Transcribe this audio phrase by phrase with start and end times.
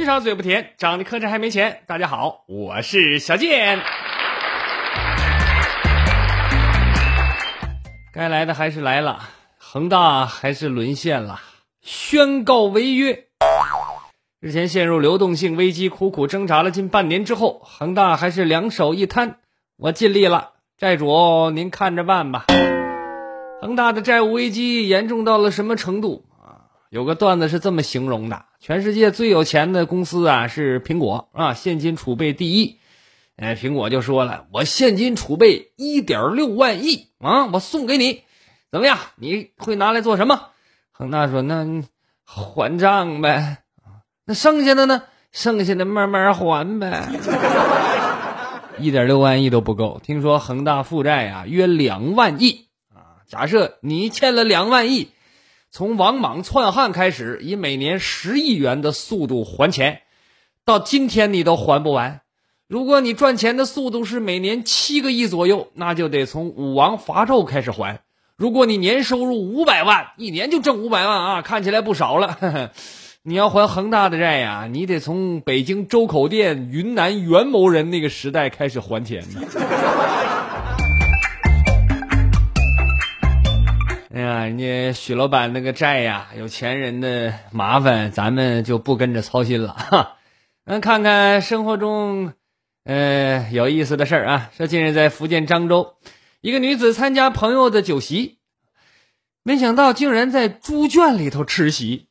[0.00, 1.82] 人少嘴不甜，长得磕碜还没钱。
[1.86, 3.80] 大家好，我是小健。
[8.10, 11.42] 该来的还是来了，恒大还是沦陷了，
[11.82, 13.26] 宣告违约。
[14.40, 19.36] 日前陷入流动性危机，苦苦挣扎了近半年之后，恒大还是两手一摊，
[19.76, 22.46] 我尽力了，债主您看着办吧。
[23.60, 26.24] 恒大的债务危机严重到了什么程度？
[26.90, 28.46] 有个段子是这么形容的。
[28.58, 32.80] 全世界最有钱的公司啊是苹果啊，现金储备第一。
[33.36, 38.24] 哎，苹果就说了，我现金储备一点六万亿啊，我送给你，
[38.72, 38.98] 怎么样？
[39.14, 40.48] 你会拿来做什么？
[40.90, 41.84] 恒大说，那
[42.24, 43.58] 还账呗。
[44.24, 45.04] 那剩下的呢？
[45.30, 47.08] 剩下的慢慢还呗。
[48.78, 53.22] 一点六万亿都不够，听说恒大负债啊约两万亿啊。
[53.28, 55.10] 假设你欠了两万亿。
[55.72, 60.02] 从王莽篡汉开始，以每年十亿元的速度还钱，
[60.64, 62.22] 到今天你都还不完。
[62.66, 68.00] 如果你赚钱的速度是每年七个亿左右，那就得从武王伐纣开始还。
[68.36, 72.72] 如果你年收入五百万，一年就挣五百万啊，看起来不少了。
[73.22, 79.40] 你要还恒大的债呀，你得从北京周口店、云南元谋人那个时代开始还钱呢。
[84.20, 90.16] 哎呀，人家许老板那个债呀，有钱人的麻烦，咱们就不跟着操心了哈。
[90.66, 92.34] 那看看生活中，
[92.84, 94.50] 呃，有意思的事儿啊。
[94.54, 95.94] 说近日在福建漳州，
[96.42, 98.36] 一个女子参加朋友的酒席，
[99.42, 102.06] 没想到竟然在猪圈里头吃席。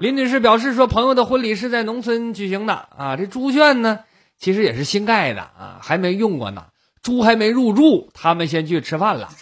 [0.00, 3.98] 林女士表示说，朋友的婚礼是在农村举行的啊，这猪圈呢，
[4.38, 6.64] 其实也是新盖的啊，还没用过呢，
[7.02, 9.28] 猪还没入住，他们先去吃饭了。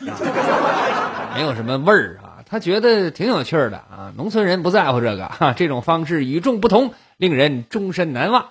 [1.36, 4.12] 没有什么味儿啊，他觉得挺有趣的啊。
[4.16, 8.46] 农村人不在乎这个 哈，这种方式与众不同，令人终身难忘。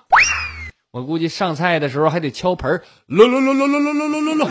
[0.91, 4.47] 我估计上菜的时候还得敲盆儿，噜噜噜噜噜噜噜噜噜。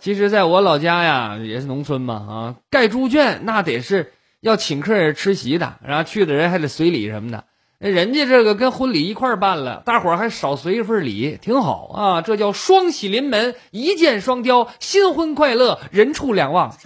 [0.00, 7.44] 其实，在我老家呀，也是农村嘛啊，盖猪圈那得是要请客吃席的，然后去的人还得随礼什么的。
[7.90, 12.22] 人家这个跟婚礼一块办了，大伙还少随一份礼，挺好啊！
[12.22, 16.74] 这叫双喜临门，一箭双雕，新婚快乐，人畜两旺。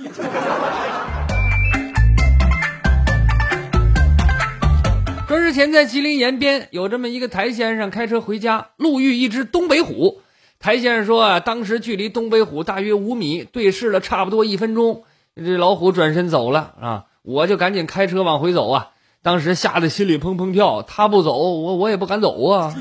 [5.28, 10.20] 说日前在吉林延边有这么一个台先生开车回家，路遇一只东北虎。
[10.58, 15.04] 台先生说啊，当时距离东北虎大约五米，对视了差不多一分钟，
[15.36, 18.88] 这老虎转身走了啊，我就赶紧开车往回走啊。
[19.28, 22.74] 当时吓得心里砰砰跳，他不走，我我也不敢走啊！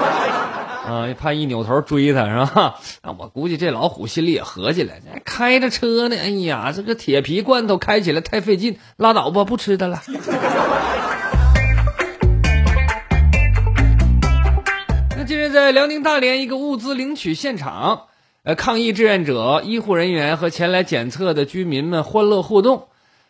[0.88, 2.76] 啊，怕一扭头追他是吧？
[3.04, 4.94] 啊，我估计这老虎心里也合计了，
[5.26, 10.00] 开着车呢，哎呀，这个铁皮罐头开起来太费劲，拉倒吧，不吃它了。
[15.18, 18.04] 那近日在辽宁大连一个物资领取现场，
[18.44, 22.84] 呃，抗疫志愿者、医护人员和前来检测的居民们欢乐互动。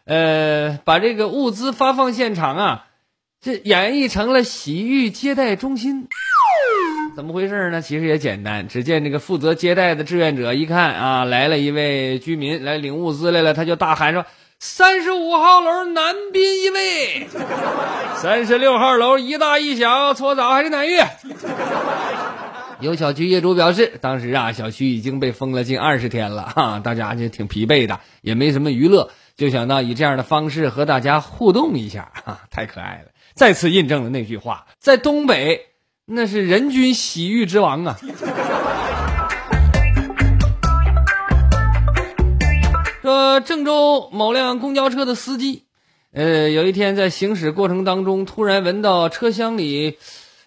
[0.04, 2.86] 呃，把这个物资发放现场啊，
[3.40, 6.08] 这演绎成了洗浴接待中心，
[7.14, 7.82] 怎么回事呢？
[7.82, 14.26] 其实也简单，只见这个负责接待的志愿者一看啊，来了一位居民来领物资来了，他就大喊说
[14.58, 17.28] ：“三十五号楼男宾一位，
[18.16, 20.98] 三十六号楼一大一小，搓澡还是奶浴？”
[22.80, 29.12] 有小区业主表示，当时啊，小区已经被封了近二十天了，哈，大家就挺疲惫的，也没什么娱乐。
[29.36, 33.10] 就想到以这样的方式和大家互动一下，啊，太可爱了！
[33.34, 35.68] 再次印证了那句话，在东北
[36.04, 37.98] 那是人均洗浴之王啊。
[43.00, 45.64] 说郑州某辆公交车的司机，
[46.12, 49.98] 呃，有一天在行驶过程当中，突然闻到车厢里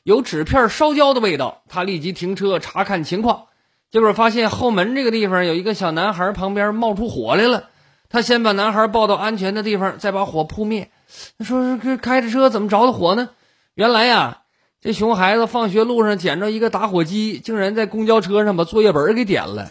[0.03, 3.47] 有纸片烧焦的味道，他立即停车查看情况，
[3.91, 7.69] 结果发现后门这个地方有一个小男孩旁边冒出火来了。
[8.09, 10.89] 他先把男孩抱到安全的地方，再把火扑灭。
[11.37, 13.29] 他说：“是开着车怎么着的火呢？”
[13.75, 14.39] 原来呀，
[14.81, 19.69] 这熊孩子放学路上捡着一个打火机，竟然在公交车上把作业本给点了。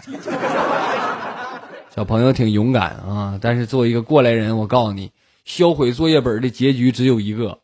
[1.95, 5.13] 小朋友挺勇敢啊，但是作为一个过来人，我告诉你，
[5.45, 7.59] 销毁作业本的结局只有一个，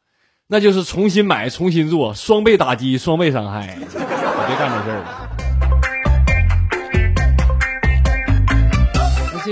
[0.47, 3.77] 那就是重新买、重新做，双倍打击、双倍伤害。
[3.77, 5.29] 别干这事了。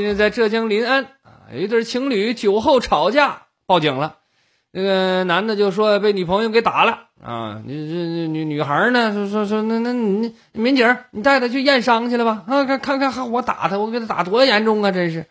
[0.08, 4.16] 近在浙江临安啊，有一对情侣酒后吵架，报警了。
[4.70, 15.26] 那个男的就说被女朋友给打了啊，你这女女孩呢说说说那那你民警你带他去验伤去了吧啊看看看我打他我给他打多严重啊真是。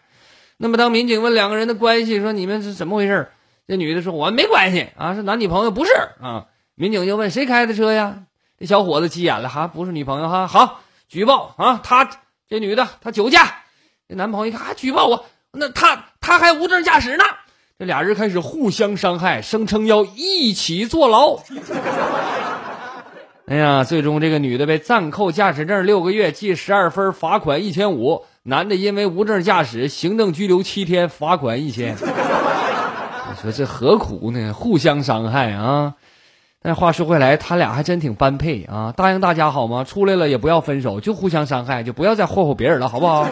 [0.58, 3.30] 那么当民警问两个人的关系说你们是怎么回事？
[3.68, 5.92] 这女的说我没关系啊是男女朋友不是
[6.22, 6.46] 啊。
[6.76, 8.26] 民警就问谁开的车呀？
[8.60, 12.10] 这小伙子急眼了哈不是女朋友哈好举报啊他
[12.50, 13.56] 这女的她酒驾。
[14.10, 17.26] 这男朋友一看还举报我那他他还无证驾驶呢。
[17.78, 21.38] 这俩人开始互相伤害，声称要一起坐牢。
[23.48, 31.94] 哎呀，最终这个女的被暂扣驾驶证六个月，记十二分，罚款一千五；男的因为无证驾驶，行政拘留七天，罚款一千。
[32.00, 34.54] 你说这何苦呢？
[34.54, 35.96] 互相伤害啊！
[36.62, 38.94] 但话说回来，他俩还真挺般配啊！
[38.96, 39.84] 答应大家好吗？
[39.84, 43.28] 出来了也不要分手，就互相伤害，就不要再霍霍别人了，好不好？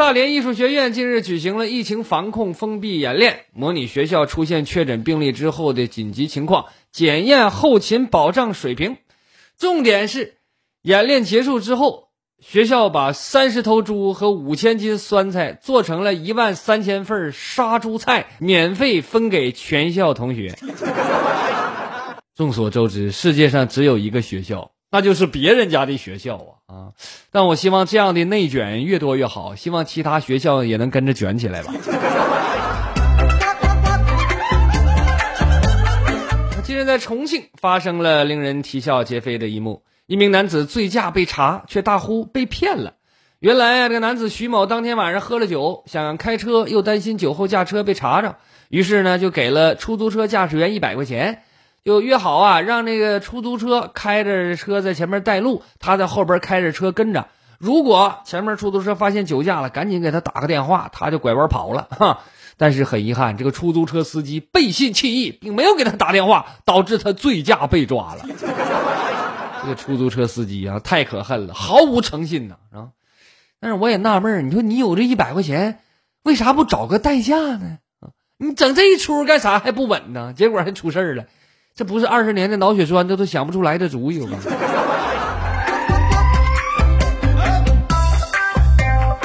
[0.00, 8.96] 大连艺术学院近日举行了疫情防控封闭演练，模拟学校出现确诊病例之后的紧急情况，检验后勤保障水平。
[9.58, 10.36] 重点是，
[10.80, 12.08] 演练结束之后，
[12.40, 20.56] 学校把三十头猪和五千斤酸菜做成了一万三千份杀猪菜，免费分给全校同学。
[22.34, 24.70] 众所周知，世界上只有一个学校。
[24.92, 26.88] 那就是别人家的学校啊啊！
[27.30, 31.72] 但我希望这样的内卷越多越好，希望其他学校也能跟着卷起来吧。
[36.64, 42.94] 近日在重庆发生了令人啼笑皆非的一幕：一名男子醉驾被查，却大呼被骗了。
[43.38, 48.38] 原来啊，这个男子徐某当天晚上喝了酒，想开车，又担心酒后驾车被查着，
[48.68, 51.42] 于是呢就给了出租车驾驶员一百块钱。
[51.84, 57.26] 就约好啊，让那个出租车开着车在前面带路，他在后边开着车跟着。
[57.58, 61.88] 如果前面出租车发现酒驾了，赶紧给他打个电话，他就拐弯跑了。
[61.90, 62.20] 哈，
[62.56, 68.24] 但是很遗憾，这个出租车司机背信弃义，并没有给他打电话，导致他醉驾被抓了。
[69.62, 72.88] 这个出租车司机啊，太可恨了，毫无诚信呐啊！
[73.60, 75.80] 但是我也纳闷你说你有这一百块钱，
[76.22, 77.78] 为啥不找个代驾呢？
[78.38, 80.32] 你整这一出干啥还不稳呢？
[80.34, 81.26] 结果还出事了。
[81.80, 84.18] 这不是二十年的脑血栓，这都想不出来的主意。
[84.18, 84.38] 吗？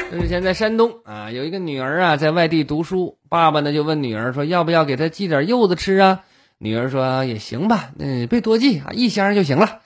[0.09, 6.21] 这是现在山东啊，有一个女儿啊在外地读书，爸爸呢就问女儿说要不要给她寄点柚子吃啊？
[6.57, 9.79] 女儿说也行吧，嗯，别多寄啊，一箱就行了。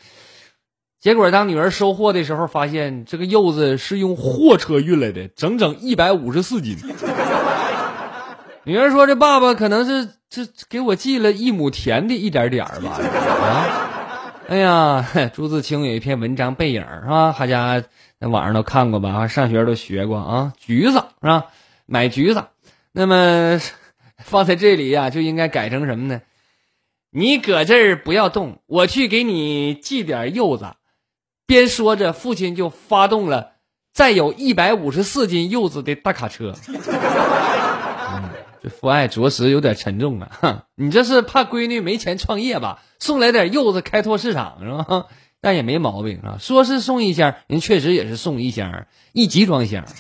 [0.99, 6.77] 结果当女儿收货的时候，发现这个柚子是用货车运来的，整整一百五十四斤。
[8.69, 13.65] 女儿说：“这爸爸可能是这给我寄了一亩田的一点点儿吧。”啊，
[14.47, 17.35] 哎呀，朱自清有一篇文章背影是吧？
[17.39, 17.83] 大家
[18.19, 19.27] 在网上都看过吧？
[19.27, 20.53] 上学都学过啊。
[20.55, 21.45] 橘子是吧？
[21.87, 22.43] 买橘子，
[22.91, 23.59] 那么
[24.19, 26.21] 放在这里呀，就应该改成什么呢？
[27.09, 30.67] 你搁这儿不要动，我去给你寄点柚子。
[31.47, 33.53] 边说着，父亲就发动了
[33.95, 36.53] 载有一百五十四斤柚子的大卡车。
[38.61, 40.29] 这父爱着实有点沉重啊！
[40.41, 42.83] 哼，你这是怕闺女没钱创业吧？
[42.99, 45.05] 送来点柚子开拓市场是吧？
[45.39, 46.35] 但也没毛病啊。
[46.41, 49.85] 说是送一箱，人确实也是送一箱，一集装箱。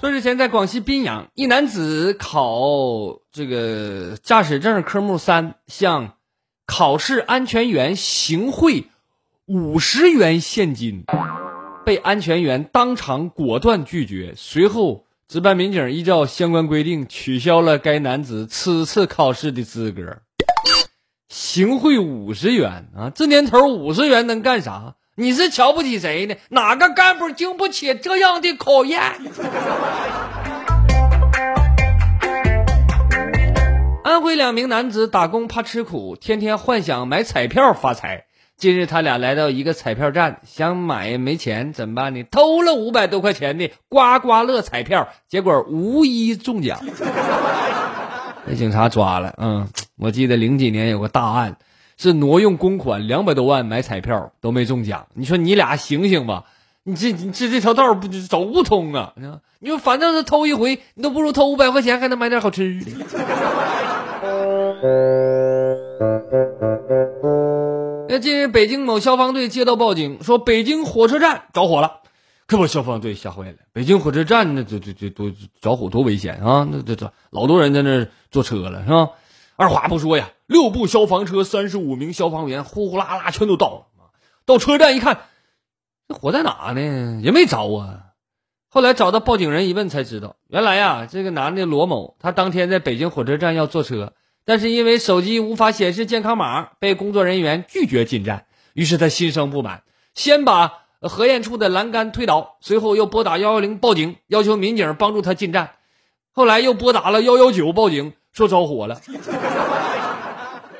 [0.00, 6.14] 说日前在广西宾阳，一男子考这个驾驶证科目三，向
[6.64, 8.86] 考试安全员行贿。
[9.50, 11.04] 五十元现金，
[11.82, 14.34] 被安全员当场果断拒绝。
[14.36, 20.18] 随后，值班民警依照相关规定取消了该男子此次考试的资格。
[21.30, 23.10] 行贿五十元啊！
[23.14, 24.96] 这年头五十元能干啥？
[25.14, 26.34] 你是瞧不起谁呢？
[26.50, 29.00] 哪个干部经不起这样的考验？
[34.04, 38.26] 安徽两名男子打工怕吃苦，天天幻想买彩票发财。
[38.58, 42.24] 近日，他俩来到一个彩票站，想买没钱，怎么办呢？
[42.28, 46.80] 偷了五百多块钱的刮刮乐彩票，结果无一中奖，
[48.44, 49.32] 被警察抓了。
[49.38, 51.56] 嗯，我记得零几年有个大案，
[51.96, 55.06] 是挪用公款两百多万买彩票都没中奖。
[55.14, 56.42] 你说你俩醒醒吧！
[56.82, 59.12] 你这你这这条道不走不通啊！
[59.60, 62.90] 你说反正是偷一回，你都不如偷五百块钱还能买点好吃的。
[68.18, 72.00] 近日，北京某消防队接到报警，说北京火车站着火了，
[72.46, 73.58] 可把消防队吓坏了。
[73.72, 76.68] 北京火车站那这这这多着火多危险啊！
[76.70, 79.10] 那这这老多人在那坐车了是吧？
[79.56, 83.84] 二话不说呀，六部消防车，三十五名消防员，呼呼啦啦全都到了。
[84.46, 85.20] 到车站一看，
[86.08, 87.20] 这火在哪呢？
[87.22, 88.04] 也没着啊。
[88.70, 94.12] 后来找到报警人一问才知道，原来呀，这个男的罗某，他当天在北京火车站要坐车。
[94.48, 98.46] 但是因为手机无法显示健康码，被工作人员拒绝进站。
[98.72, 99.82] 于是他心生不满，
[100.14, 105.72] 先把核验处的栏杆推倒，随后又拨打幺幺零报警，要求民警帮助他进站。
[106.32, 108.98] 后来又拨打了幺幺九报警，说着火了。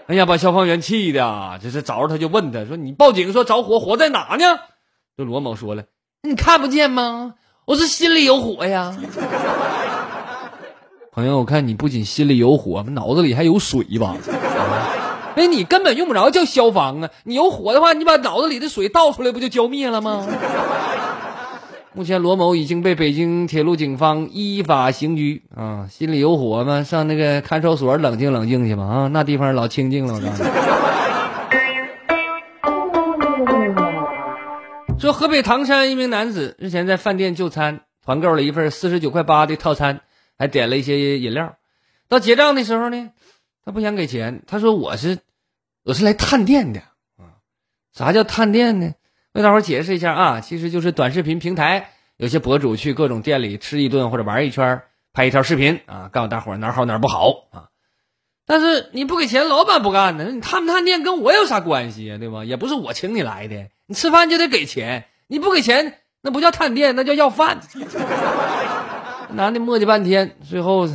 [0.07, 4.61] 哎呀，把消防员气的，这是找着他就问他说：“你报警说着火，火在哪呢？”
[5.15, 5.85] 这罗某说了
[6.25, 7.35] ：“你看不见吗？
[7.67, 8.97] 我是心里有火呀。”
[11.19, 14.15] 朋友，我看你不仅心里有火，脑子里还有水吧？
[15.35, 17.11] 那，你根本用不着叫消防啊！
[17.25, 20.25] 你有火的话，你把脑子里的水倒出来，不就浇灭了吗？
[21.93, 25.89] 目前罗某已经被北京铁路警方依法刑拘啊！
[25.91, 26.85] 心里有火吗？
[26.85, 28.85] 上那个看守所冷静冷静去吧！
[28.85, 30.15] 啊，那地方老清静了。
[30.15, 30.45] 我告诉
[34.95, 39.99] 你，说河北唐山一名男子日前在饭店就餐，团购了一份四十九块八的套餐。
[40.39, 41.57] 还点了一些饮料，
[42.09, 43.11] 到结账的时候呢，
[43.65, 44.43] 他不想给钱。
[44.47, 45.19] 他说：“我是
[45.83, 46.81] 我是来探店的
[47.17, 47.43] 啊，
[47.93, 48.95] 啥叫探店呢？
[49.33, 57.69] 为大伙解释一下啊，其实就是短视频平台有些博主去各种店里吃一顿或者玩一圈，拍一条视频啊，告诉大伙哪好哪不好啊。
[58.47, 60.31] 但是你不给钱，老板不干呢。
[60.31, 62.17] 你探不探店跟我有啥关系呀？
[62.17, 62.45] 对吧？
[62.45, 67.61] 也不是我请你来的，你吃饭就得给钱，你不给钱那不叫探店，那叫要饭。”
[69.31, 70.87] 男的磨叽半天，最后，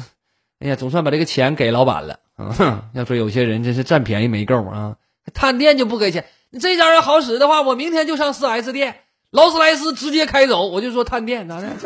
[0.59, 2.19] 哎呀，总算把这个钱给老板了。
[2.93, 4.97] 要说有些人真是占便宜没够啊！
[5.33, 8.95] 探店就不给钱，你这家要好使的话，我明天就上四 S 店，
[9.29, 11.69] 劳斯莱斯直接开走，我就说探店咋的？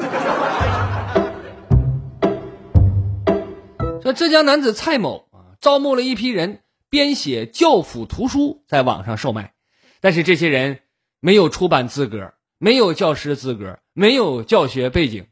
[4.02, 9.52] 说浙江男子蔡某啊，招募了一批人编写教辅图书，在网上售卖，
[10.00, 10.80] 但是这些人
[11.20, 15.26] 没有出版资格，没有教师资格，没有教学背景。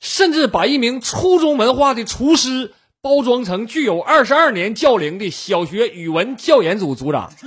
[0.00, 7.32] 甚至把一名初中文化的厨师包装成具有二十二年教龄的小学语文教研组组长。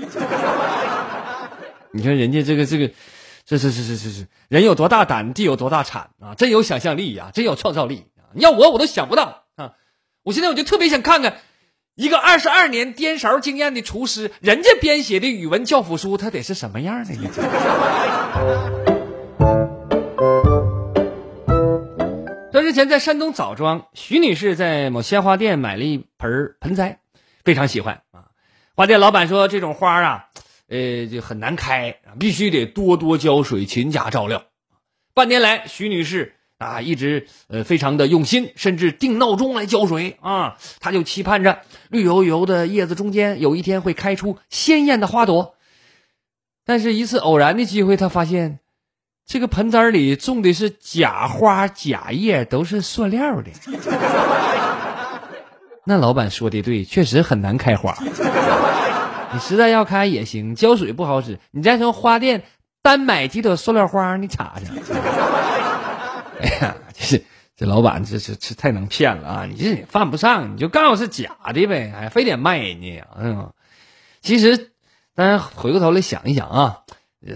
[1.91, 2.89] 你看人家这个这个，
[3.45, 6.33] 这是是是是是，人有多大胆，地有多大产啊！
[6.36, 8.33] 真有想象力呀，真有创造力啊！
[8.33, 9.74] 要我我都想不到啊！
[10.24, 11.38] 我现在我就特别想看看，
[11.93, 17.29] 一个二十二年颠勺经验的厨师，人家编写的语文教辅书，他得是什么样的呢？
[22.53, 27.00] 说日前在山东枣庄，徐女士在某鲜花店买了一盆盆栽，
[27.43, 28.25] 非常喜欢啊。
[28.75, 30.25] 花店老板说这种花啊，
[30.67, 34.43] 呃，就很难开，必须得多多浇水，勤加照料。
[35.15, 40.60] 半年来，徐女士啊一直呃非常的用心，甚至定闹钟来浇水啊。
[40.79, 45.55] 她就期盼着绿油油的叶子中间有一天会开出鲜艳的花朵。
[46.65, 48.60] 但是，一次偶然的机会，她发现。
[49.25, 53.50] 这个盆栽里种的是假花假叶，都是塑料的。
[55.86, 57.98] 那老板说的对，确实很难开花。
[59.34, 61.39] 你实在要开也行，浇水不好使。
[61.51, 62.44] 你再从花店
[62.82, 64.75] 单买几朵塑料花，你插上。
[66.39, 67.24] 哎呀，这
[67.56, 69.46] 这老板这这这太能骗了啊！
[69.50, 73.08] 你这犯不上，你就告诉是假的呗，还非得卖人家呀？
[73.18, 73.51] 嗯，
[74.22, 74.72] 其实，
[75.15, 76.80] 当然回过头来想一想啊，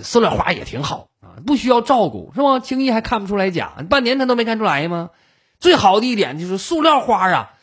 [0.04, 1.08] 塑料花也挺好。
[1.46, 2.60] 不需要照顾是吧？
[2.60, 5.12] 轻易还看不出来假，半年他都没看出来吗？
[5.60, 7.54] 最好的一点就是塑料花啊，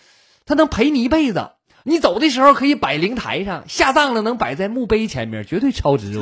[0.46, 1.50] 它能陪你一辈子。
[1.84, 6.12] 你走的时候可以摆灵台上，下葬了能摆在墓碑前面，绝对超值。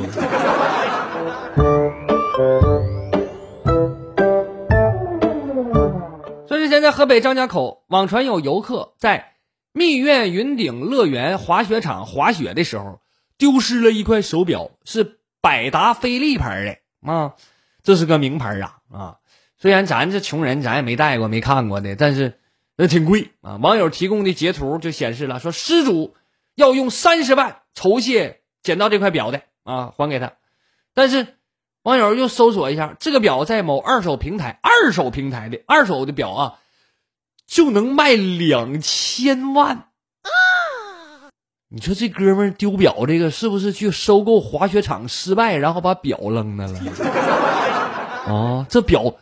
[6.47, 9.33] 说之前在河北张家口，网传有游客在
[9.71, 12.99] 蜜苑云顶乐园滑雪场滑雪的时候，
[13.37, 16.82] 丢失了一块手表，是百达翡丽牌的。
[17.05, 17.33] 啊，
[17.83, 19.17] 这是个名牌啊啊！
[19.57, 22.39] 虽然咱这穷人，咱也没戴过、没看过的，但是
[22.75, 23.57] 那挺贵啊。
[23.57, 26.15] 网友提供的截图就显示了，说失主
[26.55, 30.33] 要用三十万酬谢捡到这块表的啊，还给他。
[30.93, 31.35] 但是
[31.81, 36.59] 网友又搜索一下，这个表在某二手平台，二手平台的二手的表啊，
[37.45, 39.89] 就能卖两千万。
[41.75, 46.79] 你说这哥们丢表这个是不是去收购滑雪场失败，然后把表扔那了？
[48.27, 49.15] 啊， 这表，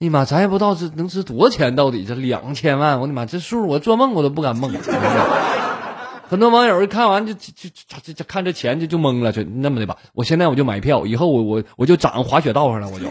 [0.00, 4.72] 哎呀妈，咱也不知道这能值多少钱，到底这两千万，我的妈，这数我做梦我都不敢梦。
[6.30, 7.68] 很多网友一看完就就就
[8.02, 9.98] 就就看这钱就就懵了，就那么的吧。
[10.14, 13.04] 我现在我就买票，以后我我我就长滑雪道上了，我就。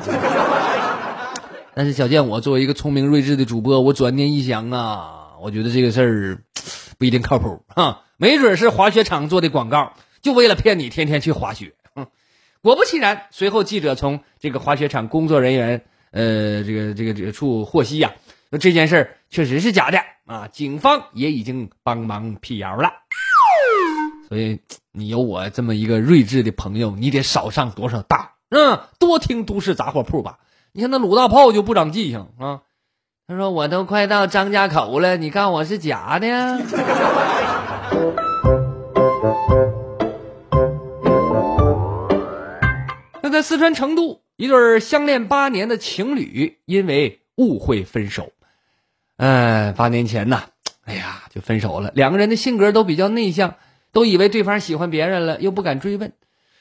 [1.76, 6.40] 但是小健，我作为一个聪明睿智的主播，我转念一想啊，我觉得这个事儿
[6.98, 11.74] 不一定靠谱啊，没准是滑雪场做的广告，就为了骗你天天去滑雪。
[12.62, 18.12] 果不其然，随后记者从这个滑雪场工作人员呃这个这个这个处获悉呀，
[18.52, 19.98] 说这件事儿确实是假的
[20.28, 22.92] 啊，警方也已经帮忙辟谣了。
[24.30, 24.60] 所以
[24.92, 30.38] 你有我这么一个睿智的朋友，你得少上多少当，嗯，多听都市杂货铺吧。
[30.74, 32.62] 你看那鲁大炮就不长记性啊。
[33.28, 36.62] 他说我都快到张家口了，你看我是假的。
[43.22, 48.32] 那在四川成都，一对相恋八年的情侣因为误会分手。
[49.18, 50.44] 嗯，八年前呢，
[50.86, 51.92] 哎呀，就分手了。
[51.96, 53.56] 两个人的性格都比较内向。
[53.94, 56.14] 都以为对方喜欢别人了，又不敢追问。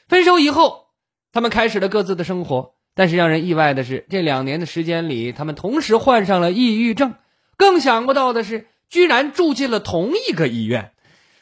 [0.09, 0.87] 分手以后，
[1.31, 2.73] 他们开始了各自的生活。
[2.93, 7.13] 但是让人意外的是，这两年的时间里，他们同时患上了抑郁症。
[7.55, 10.91] 更想不到的是，居然住进了同一个医院。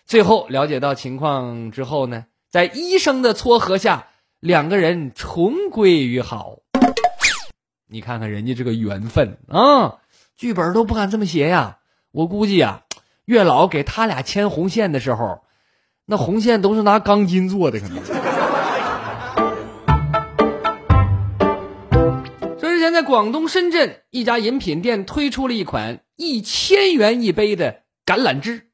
[0.10, 4.08] 最后了解到情况之后呢，在医生的撮合下，
[4.40, 6.58] 两个人重归于好。
[7.88, 10.00] 你看看人家这个缘分啊，
[10.36, 11.78] 剧本都不敢这么写呀。
[12.10, 12.82] 我估计啊，
[13.26, 15.44] 月老给他俩牵红线的时候。
[16.08, 18.04] 那红线都是拿钢筋做的，可能。
[22.60, 28.69] 说之前在广东深圳一家饮品店推出了一款一千元一杯的橄榄汁，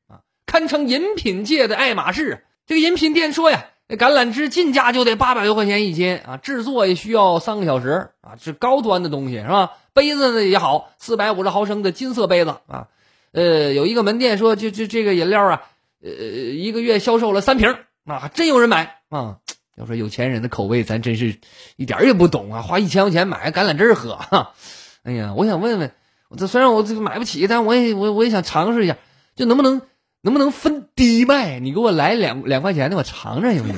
[0.55, 2.45] 堪称饮品界的爱马仕。
[2.65, 9.73] 这个饮品店说呀，这橄榄枝进价就得八百多块钱一斤啊，制作也需要三个小时啊，是高端的东西是吧？
[9.91, 12.87] 杯子呢也好，四百五十毫升的金色杯子啊。
[13.33, 15.63] 呃，有一个门店说，就就这个饮料啊。
[16.01, 17.75] 呃，一个月销售了三瓶
[18.05, 19.39] 啊，还真有人买啊！
[19.75, 21.35] 要说有钱人的口味，咱真是
[21.75, 22.61] 一点也不懂啊！
[22.61, 24.53] 花一千块钱买个橄榄汁喝，哈！
[25.03, 25.91] 哎呀，我想问问，
[26.37, 28.95] 这虽然我这个买不起，但我也我我也想尝试一下，
[29.35, 29.81] 就能不能
[30.25, 31.59] 能不能分低卖？
[31.59, 33.77] 你给我来两两块钱的，我尝尝行不行？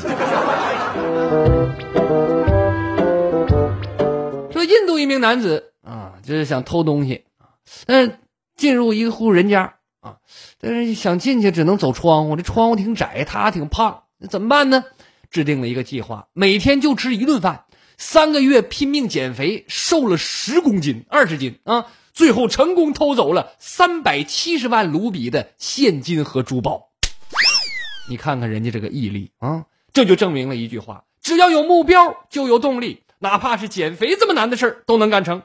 [4.54, 8.18] 说印度一名男子啊，就是想偷东西啊，但是
[8.56, 10.16] 进入一户人家啊。
[10.62, 14.86] 但是想进去只能走窗户，这窗户挺窄，他挺胖，那怎么办呢？
[15.30, 17.66] 制定了一个计划，每天就吃一顿饭，
[17.98, 21.88] 三个月拼命减肥，瘦了十公斤、二十斤啊！
[22.18, 26.90] 最后成功偷走了三百七十万卢比的现金和珠宝。
[28.10, 35.44] 你看看人家这个毅力啊，这就证明了一句话：只要有目标，就有动力，哪怕是减肥这么难的事儿都能干成。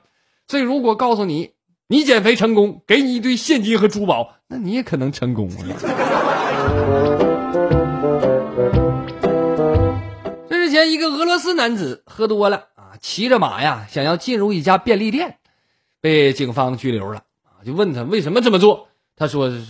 [0.48, 1.50] 所以，如果告诉你。
[1.88, 5.60] 你减肥成功，给你一堆现金和珠宝，那你也可能成功啊。
[10.48, 15.36] 这之前，一个俄罗斯男子喝多了啊，骑着马呀，想要进入一家便利店，
[16.02, 17.64] 被警方拘留了啊。
[17.64, 19.64] 就问他为什么这么做，他说是，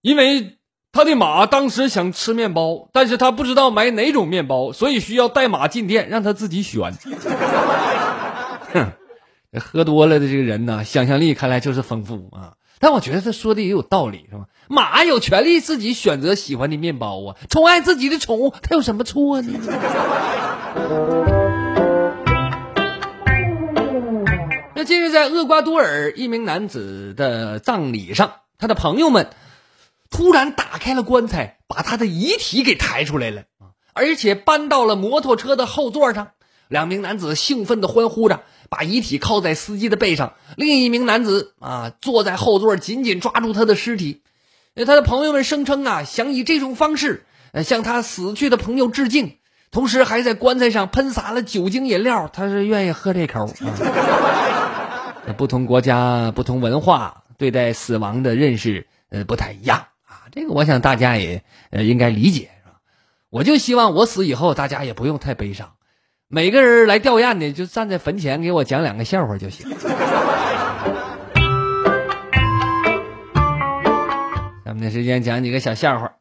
[0.00, 0.56] 因为
[0.90, 6.92] 他的马当时想吃面包，但是他不知道买哪种面包，所以需要带马进店，让他自己选。
[8.74, 8.92] 哼。
[9.58, 12.54] 喝多了的这个人呢，想象力看来就是丰富啊。
[12.78, 14.44] 但我觉得他说的也有道理，是吧？
[14.68, 19.52] 马有权利自己选择喜欢的面包啊，宠爱自己的宠物，他有什么错呢？
[24.78, 29.30] 那近日在厄瓜多尔，一名男子的葬礼上，他的朋友们
[30.10, 33.44] 突然打开了棺材，把他的遗体给抬出来了，
[33.94, 36.32] 而且搬到了摩托车的后座上。
[36.68, 40.34] 两名男子兴奋地欢呼着，把遗体靠在司机的背上。
[40.58, 44.20] 另一名男子啊，坐在后座，紧紧抓住他的尸体。
[44.74, 47.24] 他的朋友们声称啊，想以这种方式
[47.64, 49.38] 向他死去的朋友致敬，
[49.70, 52.28] 同时还在棺材上喷洒了酒精饮料。
[52.30, 53.48] 他是愿意喝这口。
[55.34, 62.78] 不同国家、不同文化对待死亡的认识呃不太一样啊，这个我想大家也呃应该理解是吧？
[63.30, 65.72] 我就希望我死以后，大家也不用太悲伤。
[66.28, 69.68] 每个人来吊唁的，就站在坟前给我讲两个笑话就行。
[74.64, 76.12] 下面的时间讲几个小笑话。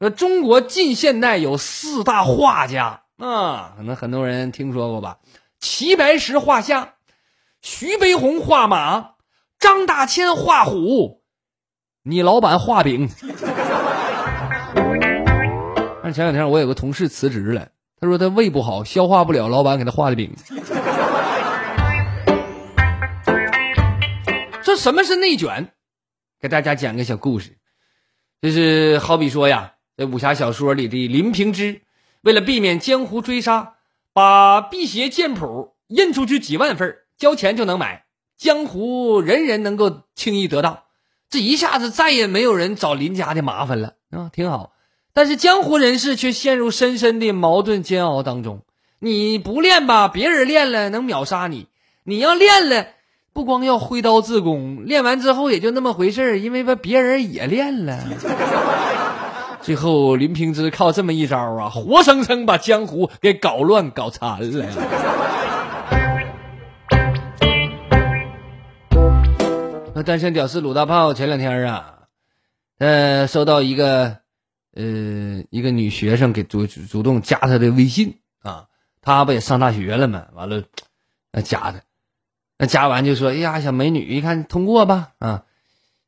[0.00, 5.18] 说中国近现代有四大画家啊，可能很多人听说过吧？
[5.60, 6.94] 齐白石画虾，
[7.62, 9.10] 徐悲鸿画马，
[9.60, 11.22] 张大千画虎，
[12.02, 13.08] 你老板画饼。
[16.02, 17.68] 上前两天我有个同事辞职了，
[18.00, 20.34] 他说他胃不好，消化不了老板给他画的饼。
[24.64, 25.68] 这什么是内卷？
[26.40, 27.58] 给大家讲个小故事，
[28.40, 31.82] 就是好比说呀，在武侠小说里的林平之，
[32.22, 33.74] 为了避免江湖追杀，
[34.12, 38.02] 把辟邪剑谱印出去几万份，交钱就能买，
[38.36, 40.86] 江湖人人能够轻易得到，
[41.30, 44.72] 这一下子再也没有人找林家的麻烦了啊，挺好。
[45.12, 48.62] 但是江湖人士却陷入深深的矛盾煎熬当中。
[48.98, 51.68] 你不练吧，别人练了能秒杀你；
[52.02, 52.86] 你要练了。
[53.32, 58.02] 不光要挥刀自宫，练完之后也就那么回事，因为吧别人也练了。
[59.62, 64.66] 最后林平之靠这么一招啊，活生生把江湖给搞乱搞残了。
[70.02, 72.08] 单身屌丝鲁大炮前两天啊，
[72.78, 74.18] 呃，收到一个
[74.74, 78.66] 呃一个女学生给主主动加他的微信啊，
[79.00, 80.26] 他不也上大学了吗？
[80.34, 80.64] 完了，
[81.30, 81.82] 那加他。
[82.58, 85.44] 那加完就说：“哎呀，小美女，一看通过吧。”啊，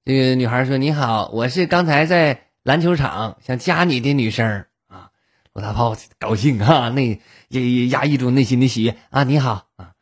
[0.04, 5.10] 这个女孩说：“你好，我是刚才在篮球场想加你的女生啊。”
[5.52, 9.24] 鲁大炮高兴啊，那也压抑住内心的喜悦啊。
[9.24, 9.94] 你好啊，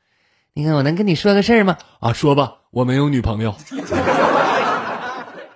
[0.52, 1.78] 那个我能跟你说个事儿吗？
[2.00, 3.54] 啊，说吧，我没有女朋友。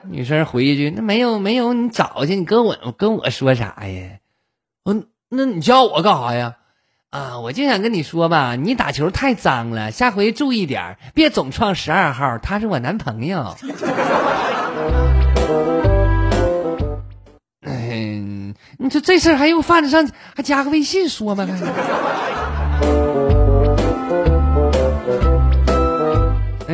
[0.09, 4.19] 女生回一句：“那没有没有，你找去，你跟我跟我说啥呀？
[4.85, 6.57] 嗯，那你叫我干啥呀？”
[7.11, 13.57] 啊，我就想跟你说吧，你打球太脏了，下回注意点别总创十二号，他是我男朋友。
[17.63, 21.49] 嗯， 你说这事还用犯得上还加个微信说吗？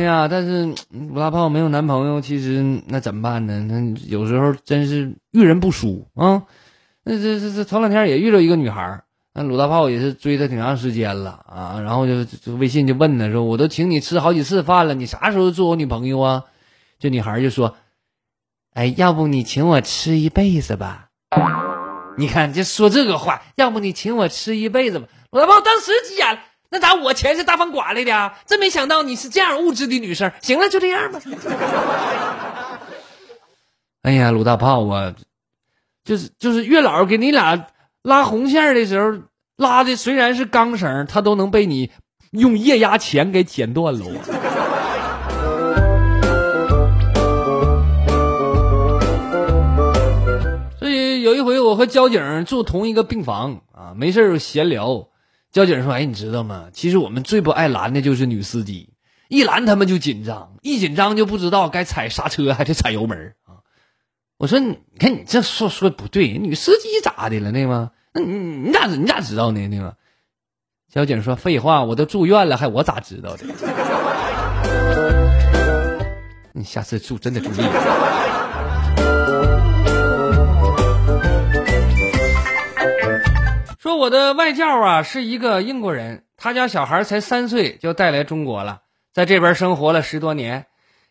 [0.03, 3.61] 哎呀，但是鲁大炮没有男朋友，其实那怎么办呢？
[3.61, 6.43] 那有时候真是遇人不淑啊。
[7.05, 9.01] 那这这这头两天也遇到一个女孩。
[9.33, 16.43] 那鲁大炮也是追她挺长时间了啊，然后就就微信就问她说：“我都请你吃好几次饭了，你啥时候做我女朋友啊？”
[16.99, 17.77] 这女孩就说
[18.75, 21.07] ：“哎，要不你请我吃一辈子吧？
[22.17, 26.41] 你看就说这个话，要不你请我吃一辈子吧？”鲁大炮当时急眼了，
[26.73, 28.31] 那咋我钱是大方刮来的？
[28.47, 30.31] 真没想到你是这样物质的女生。
[30.41, 31.21] 行了，就这样吧。
[34.01, 35.13] 哎呀，鲁大炮啊，
[36.03, 37.67] 就是就是月老给你俩。
[38.01, 39.19] 拉红线的时候，
[39.55, 41.91] 拉的虽然是钢绳，他都能被你
[42.31, 44.05] 用液压钳给剪断了。
[50.79, 55.07] 所以有一回，我和交警住同一个病房啊，没事闲聊。
[55.53, 56.65] 交警说：“哎，你知道吗？
[56.73, 58.89] 其实我们最不爱拦的就是女司机，
[59.29, 63.61] 一拦他们就紧张，一紧张就不知道该踩刹车还是踩油门啊。”
[64.39, 67.91] 我说：“你看你这说说不对，女司机咋的了，对吗？
[68.13, 69.67] 那你你咋你咋知道呢？
[69.67, 69.95] 那个？”
[70.91, 73.45] 交警说：“废话，我都住院了，还我咋知道的？
[76.53, 77.55] 你下次住真的注意。”
[83.97, 88.79] 我的外教啊是一个英国人，他家小孩才三岁就带来中国了，
[89.13, 90.65] 在这边生活了十多年。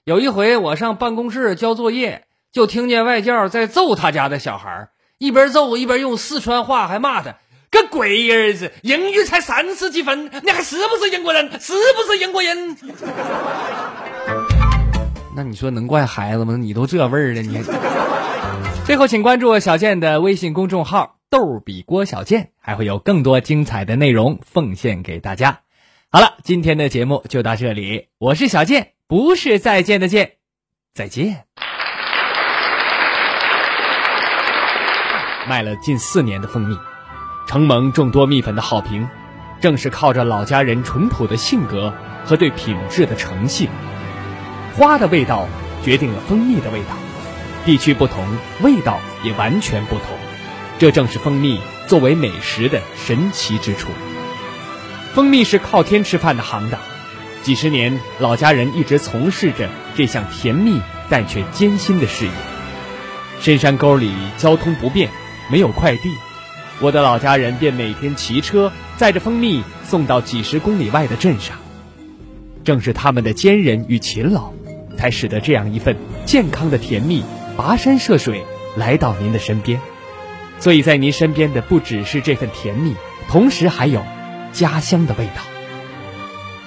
[0.05, 2.25] 有一回我上办公室交作业。
[2.53, 7.37] 就听见外教在揍他家的小孩，一边揍一边用四川话还骂他
[7.71, 11.51] 个鬼儿子，英语才三十几分，你还是不是英国人？
[11.59, 12.77] 是不是英国人？
[15.35, 16.59] 那你说能怪孩子吗？
[16.59, 17.65] 你都这味儿了，你。
[18.85, 25.61] 最后，请关注小健的微信公众号“逗比郭小健”，还会有更多精彩的内容奉献给大家。
[26.11, 30.33] 好了，今天的节目就到这里，我是小健，不是再见的见，
[30.93, 31.45] 再见。
[35.49, 36.77] 卖了近四年的蜂蜜，
[37.49, 39.09] 承蒙众多蜜粉的好评，
[39.59, 41.95] 正是靠着老家人淳朴的性格
[42.27, 43.71] 和对品质的诚信。
[44.77, 45.49] 花的味道
[45.83, 46.95] 决定了蜂蜜的味道，
[47.65, 48.23] 地区不同，
[48.61, 50.09] 味道也完全不同。
[50.83, 53.93] 这正是蜂蜜作为美食的神奇之处。
[55.15, 56.81] 蜂蜜是靠天吃饭的行当，
[57.45, 62.33] 几十年老家人一直从事着这项甜蜜但却艰辛的事业。
[63.41, 65.09] 深山沟里交通不便。
[65.49, 66.11] 没有快递，
[66.81, 71.59] 我的老家人便每天骑车载着蜂蜜送到几十公里外的镇上。
[72.65, 74.53] 正是他们的坚韧与勤劳，
[74.99, 77.23] 才使得这样一份健康的甜蜜
[77.57, 78.45] 跋山涉水
[78.77, 79.81] 来到您的身边。
[80.63, 82.95] 所以在您身边的不只是这份甜蜜，
[83.29, 84.01] 同时还有
[84.53, 85.43] 家乡的味道。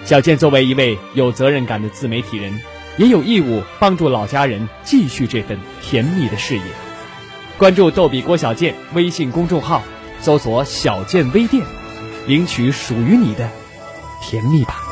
[0.04, 2.60] 小健作为一位有责任感的自媒体人，
[2.98, 6.64] 也有义务帮助老家人继续这份甜蜜的事业。
[7.58, 9.82] 关注逗比郭小贱微信公众号，
[10.20, 11.66] 搜索“小贱微店”，
[12.28, 13.50] 领取属于你的
[14.22, 14.85] 甜蜜吧。